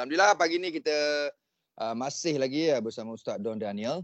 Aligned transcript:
Alhamdulillah 0.00 0.32
pagi 0.32 0.56
ni 0.56 0.72
kita 0.72 1.28
uh, 1.76 1.92
masih 1.92 2.40
lagi 2.40 2.72
uh, 2.72 2.80
bersama 2.80 3.12
Ustaz 3.12 3.36
Don 3.36 3.60
Daniel. 3.60 4.00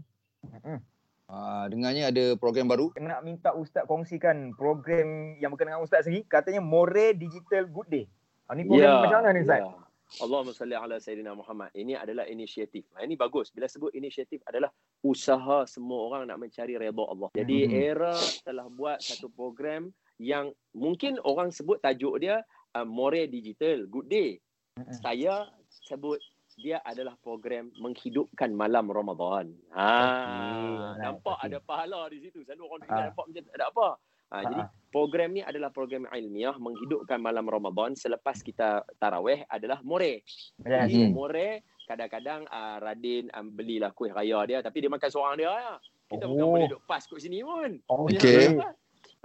Uh, 1.25 1.65
dengarnya 1.73 2.13
ada 2.13 2.37
program 2.37 2.69
baru. 2.69 2.93
Nak 3.01 3.25
minta 3.25 3.49
Ustaz 3.57 3.81
kongsikan 3.89 4.53
program 4.53 5.33
yang 5.41 5.49
berkenaan 5.49 5.81
dengan 5.81 5.89
Ustaz 5.89 6.05
sendiri. 6.05 6.21
Katanya 6.29 6.61
More 6.61 7.17
Digital 7.17 7.65
Good 7.65 7.89
Day. 7.89 8.05
Ha, 8.45 8.53
ni 8.53 8.69
program 8.69 9.09
macam 9.09 9.25
mana 9.25 9.33
ni 9.33 9.41
Ustaz? 9.41 9.65
ya. 9.65 9.73
Allahumma 10.21 10.53
salli 10.53 10.77
ala 10.77 11.01
Sayyidina 11.01 11.33
Muhammad. 11.33 11.73
Ini 11.73 11.97
adalah 11.97 12.29
inisiatif. 12.29 12.85
Ha, 12.93 13.01
ini 13.01 13.17
bagus. 13.17 13.49
Bila 13.49 13.65
sebut 13.65 13.89
inisiatif 13.97 14.45
adalah 14.45 14.69
usaha 15.01 15.65
semua 15.65 16.13
orang 16.13 16.29
nak 16.29 16.37
mencari 16.37 16.77
redha 16.77 17.03
Allah. 17.09 17.33
Jadi 17.33 17.65
Mhm. 17.65 17.73
era 17.73 18.13
telah 18.45 18.69
buat 18.69 19.01
satu 19.01 19.33
program 19.33 19.89
yang 20.21 20.53
mungkin 20.77 21.17
orang 21.25 21.49
sebut 21.49 21.81
tajuk 21.81 22.21
dia 22.21 22.45
uh, 22.77 22.85
More 22.85 23.25
Digital 23.25 23.89
Good 23.89 24.13
Day. 24.13 24.37
Mm-mm. 24.77 24.93
Saya 25.01 25.49
sebut 25.83 26.17
dia 26.55 26.81
adalah 26.81 27.13
program 27.17 27.69
menghidupkan 27.77 28.49
malam 28.49 28.89
Ramadan. 28.89 29.53
Ha, 29.71 29.89
Okey, 29.93 30.73
nampak 30.99 31.37
okey. 31.37 31.45
ada 31.45 31.57
pahala 31.61 32.01
di 32.09 32.17
situ. 32.19 32.41
Selalu 32.41 32.63
orang 32.65 32.89
Ah. 32.89 32.97
nampak 33.05 33.25
macam 33.29 33.43
tak 33.43 33.55
ada 33.55 33.65
apa. 33.67 33.87
Ha, 34.27 34.35
Ha, 34.35 34.43
jadi 34.43 34.59
ha. 34.59 34.71
program 34.89 35.29
ni 35.31 35.41
adalah 35.41 35.69
program 35.69 36.03
ilmiah 36.09 36.57
menghidupkan 36.57 37.15
malam 37.17 37.45
Ramadan 37.45 37.93
selepas 37.93 38.41
kita 38.41 38.67
tarawih 38.97 39.45
adalah 39.47 39.79
more. 39.81 40.19
Ya, 40.59 40.83
Jadi 40.83 41.07
more 41.07 41.61
kadang-kadang 41.85 42.43
uh, 42.47 42.77
Radin 42.77 43.31
um, 43.31 43.47
belilah 43.47 43.93
kuih 43.93 44.11
raya 44.11 44.43
dia 44.43 44.59
tapi 44.59 44.81
dia 44.81 44.89
makan 44.89 45.07
seorang 45.07 45.37
dia 45.37 45.47
ya. 45.47 45.73
Kita 46.07 46.23
Oh. 46.23 46.33
bukan 46.33 46.45
boleh 46.49 46.67
duduk 46.67 46.83
pas 46.83 46.99
kat 46.99 47.19
sini 47.21 47.39
pun. 47.39 47.79
Okey. 47.85 48.57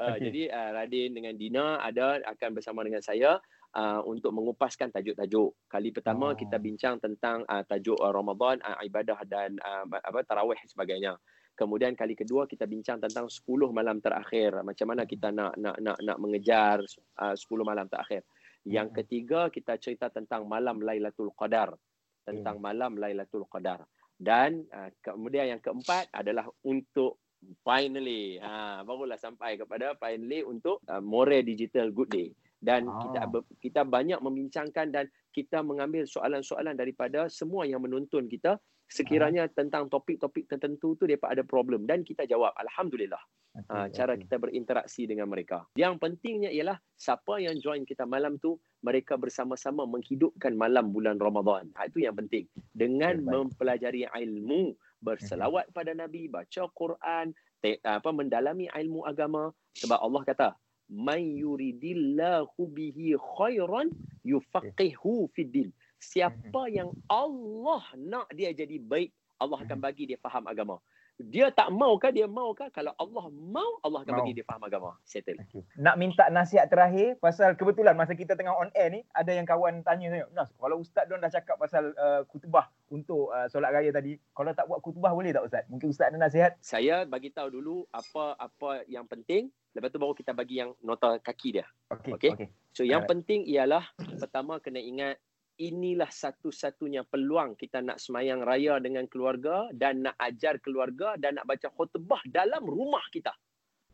Uh, 0.00 0.16
Okey. 0.16 0.20
Jadi 0.28 0.42
uh, 0.48 0.70
Radin 0.72 1.10
dengan 1.12 1.34
Dina 1.36 1.66
ada 1.78 2.18
akan 2.24 2.50
bersama 2.56 2.80
dengan 2.80 3.04
saya 3.04 3.36
uh, 3.76 4.00
untuk 4.04 4.32
mengupaskan 4.32 4.88
tajuk-tajuk. 4.90 5.52
Kali 5.68 5.88
pertama 5.92 6.32
Oh. 6.32 6.36
kita 6.36 6.56
bincang 6.56 6.96
tentang 6.96 7.44
uh, 7.44 7.60
tajuk 7.64 8.00
uh, 8.00 8.12
Ramadan, 8.12 8.60
uh, 8.64 8.80
ibadah 8.82 9.20
dan 9.28 9.56
uh, 9.60 9.84
apa 9.88 10.24
tarawih 10.24 10.56
sebagainya. 10.64 11.16
Kemudian 11.52 11.92
kali 11.92 12.16
kedua 12.16 12.48
kita 12.48 12.64
bincang 12.64 12.96
tentang 12.96 13.28
10 13.28 13.44
malam 13.68 14.00
terakhir. 14.00 14.64
Macam 14.64 14.88
mana 14.88 15.04
kita 15.04 15.28
nak 15.28 15.52
nak 15.60 15.76
nak 15.84 16.00
nak 16.00 16.18
mengejar 16.18 16.80
uh, 17.20 17.36
10 17.36 17.44
malam 17.60 17.84
terakhir. 17.92 18.24
Yang 18.64 18.88
Hmm. 18.88 18.96
ketiga 19.04 19.40
kita 19.52 19.76
cerita 19.76 20.08
tentang 20.08 20.48
malam 20.48 20.80
Lailatul 20.80 21.28
Qadar. 21.36 21.76
Tentang 22.24 22.56
malam 22.62 22.96
Lailatul 22.96 23.44
Qadar. 23.50 23.84
Dan 24.16 24.64
uh, 24.70 24.88
kemudian 25.02 25.52
yang 25.52 25.60
keempat 25.60 26.08
adalah 26.14 26.46
untuk 26.64 27.18
finally 27.62 28.38
ha 28.38 28.82
barulah 28.82 29.18
sampai 29.18 29.58
kepada 29.58 29.94
finally 29.98 30.42
untuk 30.42 30.78
uh, 30.86 31.02
More 31.02 31.42
Digital 31.42 31.90
Good 31.90 32.10
Day. 32.10 32.28
Dan 32.62 32.86
Ah. 32.86 33.02
kita 33.02 33.20
kita 33.58 33.82
banyak 33.82 34.22
membincangkan 34.22 34.94
dan 34.94 35.10
kita 35.34 35.66
mengambil 35.66 36.06
soalan-soalan 36.06 36.78
daripada 36.78 37.26
semua 37.26 37.66
yang 37.66 37.82
menonton 37.82 38.30
kita 38.30 38.54
sekiranya 38.86 39.48
tentang 39.48 39.88
topik-topik 39.88 40.46
tertentu 40.46 40.92
tu 40.94 41.08
depa 41.08 41.32
ada 41.32 41.40
problem 41.42 41.88
dan 41.88 42.04
kita 42.04 42.28
jawab 42.28 42.52
alhamdulillah 42.60 43.18
Okey, 43.52 43.68
ha, 43.72 43.88
cara 43.88 44.12
okey. 44.16 44.24
kita 44.28 44.36
berinteraksi 44.36 45.04
dengan 45.04 45.28
mereka. 45.28 45.64
Yang 45.76 46.00
pentingnya 46.00 46.48
ialah 46.52 46.76
siapa 46.96 47.40
yang 47.40 47.56
join 47.60 47.84
kita 47.84 48.04
malam 48.04 48.36
tu 48.36 48.56
mereka 48.80 49.16
bersama-sama 49.16 49.84
menghidupkan 49.84 50.52
malam 50.56 50.88
bulan 50.88 51.16
Ramadan. 51.20 51.68
Ha, 51.76 51.88
itu 51.88 52.04
yang 52.04 52.16
penting. 52.16 52.48
Dengan 52.72 53.20
Baik. 53.20 53.52
mempelajari 53.52 54.08
ilmu, 54.08 54.72
berselawat 55.02 55.68
pada 55.74 55.92
Nabi, 55.92 56.30
baca 56.30 56.62
Quran, 56.72 57.34
te, 57.58 57.82
apa 57.82 58.08
mendalami 58.14 58.70
ilmu 58.70 59.04
agama 59.04 59.50
sebab 59.74 59.98
Allah 59.98 60.22
kata 60.22 60.48
man 60.88 61.20
yuridillahu 61.20 62.58
bihi 62.70 63.18
khairan 63.18 63.90
yufaqihu 64.22 65.28
fid 65.34 65.50
din. 65.50 65.68
Siapa 66.02 66.66
yang 66.70 66.90
Allah 67.06 67.82
nak 67.98 68.30
dia 68.34 68.50
jadi 68.50 68.78
baik, 68.78 69.14
Allah 69.38 69.58
akan 69.62 69.78
bagi 69.78 70.06
dia 70.06 70.18
faham 70.18 70.46
agama. 70.46 70.78
Dia 71.20 71.52
tak 71.52 71.68
maukah 71.70 72.08
dia 72.08 72.24
maukah 72.24 72.72
kalau 72.72 72.96
Allah 72.96 73.28
mau 73.30 73.78
Allah 73.84 74.00
akan 74.02 74.12
Mau. 74.16 74.20
bagi 74.24 74.40
dia 74.40 74.46
faham 74.48 74.64
agama. 74.64 74.96
Settle. 75.04 75.38
Okey. 75.44 75.62
Nak 75.78 75.94
minta 76.00 76.26
nasihat 76.32 76.66
terakhir 76.72 77.20
pasal 77.20 77.54
kebetulan 77.54 77.92
masa 77.92 78.16
kita 78.16 78.32
tengah 78.32 78.56
on 78.56 78.72
air 78.72 78.90
ni 78.90 79.00
ada 79.12 79.30
yang 79.30 79.46
kawan 79.46 79.84
tanya 79.84 80.08
saya, 80.08 80.24
"Nas, 80.32 80.48
kalau 80.56 80.80
ustaz 80.80 81.04
Don 81.06 81.20
dah 81.20 81.30
cakap 81.30 81.60
pasal 81.60 81.92
uh, 81.94 82.24
khutbah 82.26 82.72
untuk 82.88 83.30
uh, 83.30 83.46
solat 83.52 83.70
raya 83.76 83.92
tadi, 83.92 84.16
kalau 84.32 84.50
tak 84.56 84.66
buat 84.66 84.80
khutbah 84.80 85.12
boleh 85.12 85.30
tak 85.30 85.44
ustaz?" 85.46 85.62
Mungkin 85.68 85.92
ustaz 85.92 86.10
ada 86.10 86.18
nasihat? 86.18 86.56
Saya 86.64 87.04
bagi 87.04 87.30
tahu 87.30 87.52
dulu 87.52 87.86
apa 87.92 88.34
apa 88.40 88.82
yang 88.88 89.04
penting, 89.06 89.52
lepas 89.76 89.92
tu 89.92 90.00
baru 90.00 90.16
kita 90.16 90.32
bagi 90.32 90.64
yang 90.64 90.72
nota 90.82 91.20
kaki 91.20 91.60
dia. 91.60 91.66
Okey. 91.92 92.16
Okey. 92.16 92.30
Okey. 92.34 92.48
So 92.72 92.82
yang 92.88 93.04
Alright. 93.04 93.20
penting 93.20 93.40
ialah 93.46 93.84
pertama 94.16 94.56
kena 94.58 94.80
ingat 94.80 95.20
inilah 95.62 96.10
satu-satunya 96.10 97.06
peluang 97.06 97.54
kita 97.54 97.78
nak 97.78 98.02
semayang 98.02 98.42
raya 98.42 98.82
dengan 98.82 99.06
keluarga 99.06 99.70
dan 99.70 100.02
nak 100.02 100.18
ajar 100.18 100.58
keluarga 100.58 101.14
dan 101.14 101.38
nak 101.38 101.46
baca 101.46 101.70
khutbah 101.70 102.18
dalam 102.26 102.66
rumah 102.66 103.06
kita. 103.14 103.30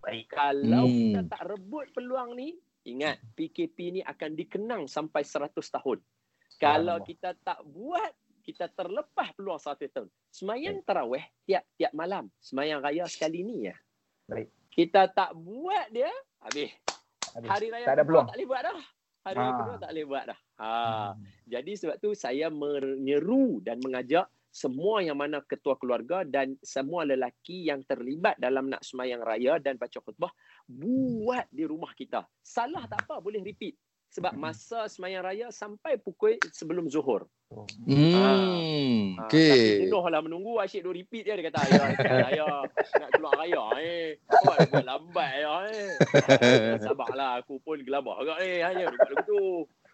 Baik. 0.01 0.33
Kalau 0.33 0.89
Hmm. 0.89 0.97
kita 1.13 1.21
tak 1.29 1.43
rebut 1.45 1.93
peluang 1.93 2.33
ni, 2.33 2.57
ingat 2.87 3.21
PKP 3.37 3.77
ni 3.91 4.01
akan 4.01 4.33
dikenang 4.33 4.83
sampai 4.89 5.21
100 5.21 5.69
tahun. 5.69 6.01
Kalau 6.57 7.05
kita 7.05 7.37
tak 7.39 7.61
buat, 7.63 8.11
kita 8.41 8.73
terlepas 8.73 9.29
peluang 9.37 9.61
100 9.61 9.93
tahun. 9.93 10.09
Semayang 10.33 10.81
tarawih 10.83 11.21
tiap-tiap 11.45 11.93
malam. 11.93 12.33
Semayang 12.41 12.81
raya 12.81 13.05
sekali 13.05 13.45
ni 13.45 13.69
ya. 13.69 13.77
Baik. 14.25 14.49
Kita 14.71 15.11
tak 15.11 15.37
buat 15.37 15.91
dia, 15.91 16.09
habis. 16.41 16.73
Habis. 17.35 17.49
Hari 17.51 17.67
raya 17.69 17.85
Tak 17.85 17.95
ada 17.95 18.05
peluang. 18.07 18.27
tak 18.27 18.37
boleh 18.39 18.49
buat 18.49 18.63
dah. 18.65 18.81
Hari 19.25 19.39
Ah. 19.39 19.51
kedua 19.55 19.77
tak 19.79 19.91
boleh 19.93 20.07
buat 20.07 20.25
dah. 20.31 20.41
Ha. 20.59 20.71
Hmm. 21.15 21.23
Jadi 21.45 21.73
sebab 21.75 21.97
tu 21.99 22.11
saya 22.15 22.47
menyeru 22.49 23.61
dan 23.61 23.79
mengajak 23.83 24.27
semua 24.49 25.05
yang 25.05 25.21
mana 25.21 25.45
ketua 25.45 25.77
keluarga 25.77 26.25
dan 26.25 26.57
semua 26.65 27.05
lelaki 27.05 27.69
yang 27.69 27.85
terlibat 27.85 28.41
dalam 28.41 28.73
nak 28.73 28.81
semayang 28.81 29.21
raya 29.21 29.61
dan 29.61 29.77
baca 29.77 30.01
khutbah 30.01 30.33
buat 30.67 31.45
di 31.53 31.69
rumah 31.69 31.93
kita. 31.93 32.25
Salah 32.41 32.89
tak 32.89 33.05
apa, 33.07 33.21
boleh 33.21 33.45
repeat. 33.45 33.77
Sebab 34.09 34.33
Hmm. 34.33 34.41
masa 34.41 34.89
semayang 34.89 35.21
raya 35.21 35.53
sampai 35.53 36.01
pukul 36.01 36.41
sebelum 36.49 36.89
zuhur. 36.89 37.29
Hmm. 37.53 38.13
Ha, 38.17 38.33
Tapi 39.19 39.35
Okey. 39.35 39.83
jenuh 39.83 40.05
lah 40.07 40.21
menunggu 40.23 40.63
asyik 40.63 40.87
duk 40.87 40.95
repeat 40.95 41.27
je 41.27 41.35
dia 41.35 41.45
kata 41.51 41.59
ayah 41.67 41.85
dekat 41.91 42.17
raya 42.23 42.51
nak 42.71 43.11
keluar 43.11 43.35
raya 43.35 43.65
eh. 43.83 44.07
Ada 44.31 44.65
buat 44.71 44.87
lambat 44.87 45.31
ya 45.35 45.55
eh. 45.75 45.89
Ah, 46.31 46.79
Sabarlah 46.79 47.33
aku 47.43 47.59
pun 47.59 47.83
gelabah 47.83 48.23
agak 48.23 48.39
eh 48.47 48.63
hanya 48.63 48.87
duk 48.87 48.99
buat 49.03 49.11
lagu 49.11 49.27
tu. 49.27 49.47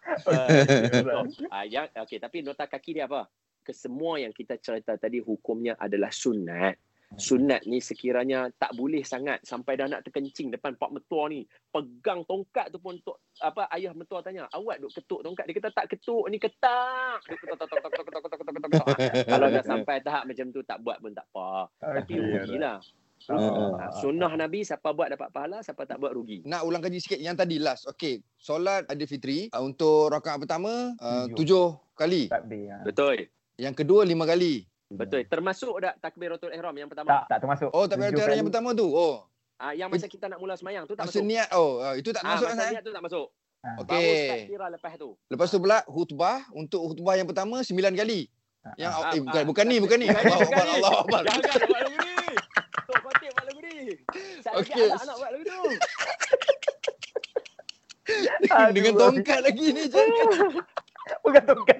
Ah 1.49 1.65
yang 1.65 1.89
okey 1.89 2.21
tapi 2.21 2.45
nota 2.45 2.69
kaki 2.69 3.01
dia 3.01 3.09
apa? 3.09 3.25
Kesemua 3.65 4.21
yang 4.21 4.29
kita 4.29 4.61
cerita 4.61 4.93
tadi 4.93 5.17
hukumnya 5.17 5.73
adalah 5.81 6.13
sunat 6.13 6.77
sunat 7.13 7.63
ni 7.69 7.77
sekiranya 7.77 8.49
tak 8.57 8.73
boleh 8.73 9.05
sangat 9.05 9.39
sampai 9.45 9.77
dah 9.77 9.85
nak 9.85 10.01
terkencing 10.01 10.49
depan 10.49 10.73
pak 10.73 10.89
metua 10.89 11.29
ni. 11.29 11.45
Pegang 11.69 12.25
tongkat 12.25 12.73
tu 12.73 12.81
pun 12.81 12.97
tok 13.05 13.21
apa 13.39 13.69
ayah 13.77 13.93
metua 13.93 14.25
tanya 14.25 14.49
awak 14.51 14.81
duk 14.81 14.91
ketuk 14.91 15.21
tongkat? 15.21 15.45
Dia 15.45 15.55
kata 15.61 15.69
tak 15.71 15.87
ketuk 15.93 16.25
ni 16.27 16.37
ketak. 16.41 17.21
Ketuk 17.29 17.55
ketuk 17.55 17.67
ketuk 17.69 17.91
ketuk 17.93 18.03
ketuk 18.19 18.31
ketuk 18.33 18.63
ketuk 18.67 18.87
kalau 19.29 19.47
dah 19.51 19.63
sampai 19.63 19.95
tahap 20.01 20.23
macam 20.25 20.45
tu 20.49 20.61
tak 20.65 20.77
buat 20.81 20.97
pun 20.97 21.13
tak 21.13 21.27
apa. 21.33 21.69
Ah, 21.83 21.93
Tapi 22.01 22.13
ya, 22.17 22.21
ya. 22.21 22.29
rugilah. 22.43 22.77
Ah, 23.25 23.41
ah, 23.41 23.91
Sunnah 24.03 24.29
nabi 24.37 24.61
siapa 24.61 24.93
buat 24.93 25.09
dapat 25.09 25.33
pahala 25.33 25.63
siapa 25.65 25.87
tak 25.89 25.97
buat 25.97 26.13
rugi. 26.13 26.45
Nak 26.45 26.61
ulang 26.61 26.83
kaji 26.83 26.99
sikit 27.01 27.17
yang 27.17 27.33
tadi 27.33 27.57
last. 27.57 27.89
Okey 27.89 28.21
solat 28.37 28.85
ada 28.85 29.03
fitri 29.07 29.49
untuk 29.55 30.13
rakaat 30.13 30.45
pertama 30.45 30.93
tujuh. 31.33 31.73
kali. 31.95 32.27
Ya. 32.29 32.83
Betul. 32.83 33.31
Yang 33.55 33.81
kedua 33.81 34.03
lima 34.03 34.27
kali. 34.27 34.67
Betul. 34.93 35.25
Termasuk 35.25 35.73
tak 35.81 35.95
takbiratul 35.97 36.53
ihram 36.53 36.75
yang 36.77 36.85
Tak, 36.85 37.01
pertama? 37.01 37.25
tak 37.25 37.39
termasuk. 37.41 37.69
Oh, 37.73 37.89
Tujuh 37.89 38.21
ada 38.21 38.37
yang 38.37 38.47
pertama 38.47 38.69
tu. 38.77 38.85
Oh. 38.85 39.25
Ah 39.55 39.71
yang 39.71 39.87
masa 39.87 40.11
kita 40.11 40.27
nak 40.27 40.35
mula 40.43 40.59
semayang 40.59 40.83
tu 40.83 40.99
tak 40.99 41.07
Masa 41.07 41.15
masuk. 41.15 41.31
niat 41.31 41.47
oh, 41.55 41.79
uh, 41.79 41.95
itu 41.95 42.11
tak 42.11 42.27
Ah 42.27 42.35
masuk 42.35 42.47
masa 42.51 42.59
kan? 42.59 42.71
niat 42.75 42.83
tu 42.83 42.91
tak 42.91 43.03
masuk. 43.07 43.27
Ah. 43.63 43.75
Baru 43.81 43.87
Okey. 43.87 44.27
takbirah 44.27 44.67
lepas 44.75 44.91
tu. 44.99 45.09
Lepas 45.31 45.47
tu 45.47 45.57
pula 45.63 45.77
khutbah 45.87 46.37
untuk 46.51 46.81
khutbah 46.91 47.15
yang 47.15 47.23
pertama 47.25 47.63
sembilan 47.63 47.95
kali. 47.95 48.27
Yang 48.75 48.91
Ah, 48.91 49.13
eh, 49.15 49.21
bukan 49.23 49.41
ah, 49.41 49.45
bukan 49.47 49.65
ni, 49.69 49.77
bukan 49.79 49.97
ni. 50.01 50.07
bukan 50.11 50.23
ni, 50.25 50.31
Allah 50.33 50.41
Akbar. 50.43 50.65
Allah 50.75 50.91
Akbar. 51.05 51.21
Jangan 51.23 51.69
buat 51.69 51.81
lagu 51.85 51.97
ni. 52.03 52.15
Tok 52.83 52.97
Fatih 52.99 53.29
buat 53.31 53.45
lagu 53.47 53.59
ni. 53.63 53.77
Saya 54.43 54.53
okay. 54.59 54.87
anak 54.91 55.15
buat 55.15 55.29
lagu 55.31 55.43
tu. 55.45 55.61
Dengan 58.75 58.93
tongkat 58.99 59.39
lagi 59.41 59.65
ni 59.71 59.83
jangan. 59.89 60.27
Bukan 61.25 61.41
tongkat. 61.45 61.77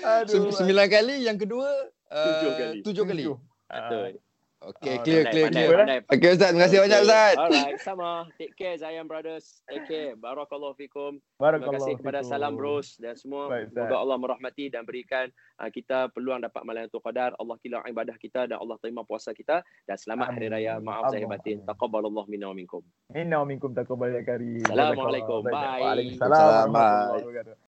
Aduh. 0.00 0.30
Sem- 0.30 0.54
Sembilan 0.54 0.86
kali, 0.86 1.14
yang 1.22 1.36
kedua 1.36 1.68
uh, 2.08 2.24
Tujuh 2.24 2.50
kali. 2.54 2.78
Tujuh 2.82 3.04
kali. 3.04 3.24
Betul. 3.68 4.20
Okey, 4.58 4.90
Oh, 4.90 5.02
clear, 5.06 5.22
Pandai, 5.22 5.30
clear, 5.30 5.46
pandai, 5.46 5.62
clear. 5.62 5.78
pandai. 5.78 5.98
Okey 6.10 6.28
Ustaz, 6.34 6.48
terima 6.50 6.62
kasih 6.66 6.78
banyak 6.82 6.98
Okay. 6.98 7.06
Ustaz. 7.06 7.34
Alright, 7.38 7.78
sama. 7.78 8.10
Take 8.34 8.54
care 8.58 8.74
Zayan 8.74 9.06
Brothers. 9.06 9.46
Take 9.70 9.86
care. 9.86 10.10
Barakallahu 10.18 10.74
fikum. 10.74 11.12
Terima 11.14 11.38
Barakallahu 11.38 11.78
kasih 11.78 11.94
kepada 11.94 12.18
fikum. 12.18 12.32
Salam 12.34 12.52
Bros 12.58 12.98
dan 12.98 13.14
semua. 13.14 13.46
Baik. 13.46 13.70
Semoga 13.70 13.96
Allah 14.02 14.18
merahmati 14.18 14.66
dan 14.66 14.82
berikan 14.82 15.30
uh, 15.62 15.70
kita 15.70 16.10
peluang 16.10 16.42
dapat 16.42 16.58
Lailatul 16.66 16.98
Qadar. 16.98 17.38
Allah 17.38 17.54
kilau 17.62 17.86
ibadah 17.86 18.18
kita 18.18 18.50
dan 18.50 18.58
Allah 18.58 18.74
terima 18.82 19.06
puasa 19.06 19.30
kita 19.30 19.62
dan 19.86 19.94
selamat 19.94 20.26
hari 20.34 20.50
Amin. 20.50 20.58
raya. 20.58 20.72
Maaf 20.82 21.14
zahir 21.14 21.30
Allah. 21.30 21.38
batin. 21.38 21.56
Taqabbalallah 21.62 22.24
minna 22.26 22.50
wa 22.50 22.56
minkum. 22.58 22.82
Inna 23.14 23.38
minkum 23.46 23.70
taqabbal 23.70 24.10
ya 24.10 24.26
karim. 24.26 24.58
Assalamualaikum. 24.66 25.46
Bye. 25.46 25.86
Waalaikumsalam 25.86 26.66
wabarakatuh. 26.74 27.54